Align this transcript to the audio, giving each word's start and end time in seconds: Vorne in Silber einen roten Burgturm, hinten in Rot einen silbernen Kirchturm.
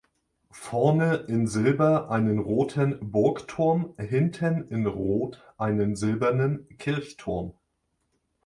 Vorne 0.49 1.25
in 1.27 1.45
Silber 1.45 2.09
einen 2.09 2.39
roten 2.39 2.97
Burgturm, 3.11 3.93
hinten 3.99 4.67
in 4.69 4.87
Rot 4.87 5.43
einen 5.59 5.95
silbernen 5.95 6.67
Kirchturm. 6.79 7.53